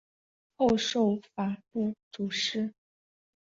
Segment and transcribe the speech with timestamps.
[0.55, 2.73] 后授法部主事。